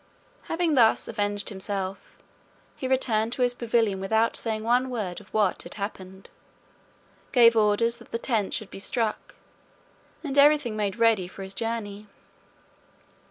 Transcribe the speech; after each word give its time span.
Having 0.45 0.73
thus 0.73 1.07
avenged 1.07 1.49
himself, 1.49 1.99
he 2.75 2.87
returned 2.87 3.33
to 3.33 3.43
his 3.43 3.53
pavilion 3.53 3.99
without 3.99 4.35
saying 4.35 4.63
one 4.63 4.89
word 4.89 5.21
of 5.21 5.31
what 5.31 5.61
had 5.61 5.75
happened, 5.75 6.31
gave 7.31 7.55
orders 7.55 7.97
that 7.97 8.11
the 8.11 8.17
tents 8.17 8.57
should 8.57 8.71
be 8.71 8.79
struck, 8.79 9.35
and 10.23 10.39
everything 10.39 10.75
made 10.75 10.95
ready 10.95 11.27
for 11.27 11.43
his 11.43 11.53
journey. 11.53 12.07